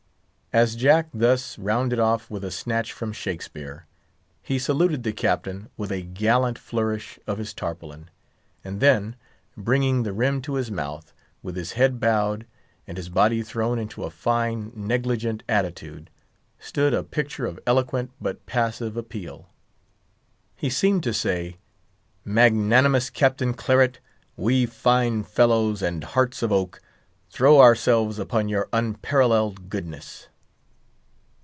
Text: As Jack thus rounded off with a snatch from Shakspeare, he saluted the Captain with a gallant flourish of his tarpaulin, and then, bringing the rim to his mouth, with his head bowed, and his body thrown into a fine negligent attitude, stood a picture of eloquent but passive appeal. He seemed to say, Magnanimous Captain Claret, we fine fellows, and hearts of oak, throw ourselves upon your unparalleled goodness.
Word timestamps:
As 0.53 0.75
Jack 0.75 1.07
thus 1.13 1.57
rounded 1.57 1.97
off 1.97 2.29
with 2.29 2.43
a 2.43 2.51
snatch 2.51 2.91
from 2.91 3.13
Shakspeare, 3.13 3.85
he 4.43 4.59
saluted 4.59 5.03
the 5.03 5.13
Captain 5.13 5.69
with 5.77 5.93
a 5.93 6.01
gallant 6.01 6.59
flourish 6.59 7.17
of 7.25 7.37
his 7.37 7.53
tarpaulin, 7.53 8.09
and 8.61 8.81
then, 8.81 9.15
bringing 9.55 10.03
the 10.03 10.11
rim 10.11 10.41
to 10.41 10.55
his 10.55 10.69
mouth, 10.69 11.13
with 11.41 11.55
his 11.55 11.71
head 11.79 12.01
bowed, 12.01 12.45
and 12.85 12.97
his 12.97 13.07
body 13.07 13.41
thrown 13.43 13.79
into 13.79 14.03
a 14.03 14.09
fine 14.09 14.73
negligent 14.75 15.41
attitude, 15.47 16.09
stood 16.59 16.93
a 16.93 17.01
picture 17.01 17.45
of 17.45 17.57
eloquent 17.65 18.11
but 18.19 18.45
passive 18.45 18.97
appeal. 18.97 19.47
He 20.57 20.69
seemed 20.69 21.03
to 21.03 21.13
say, 21.13 21.59
Magnanimous 22.25 23.09
Captain 23.09 23.53
Claret, 23.53 23.99
we 24.35 24.65
fine 24.65 25.23
fellows, 25.23 25.81
and 25.81 26.03
hearts 26.03 26.43
of 26.43 26.51
oak, 26.51 26.81
throw 27.29 27.61
ourselves 27.61 28.19
upon 28.19 28.49
your 28.49 28.67
unparalleled 28.73 29.69
goodness. 29.69 30.27